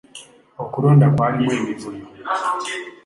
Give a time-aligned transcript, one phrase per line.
[0.63, 2.05] Okulonda kwalimu emivuyo.